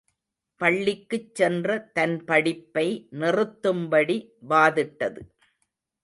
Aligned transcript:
பள்ளிக்குச் 0.61 1.35
சென்ற 1.35 1.67
தன் 1.93 2.15
படிப்பை 2.25 2.85
நிறுத்தும்படி 3.11 4.17
வாதிட்டது. 4.49 5.21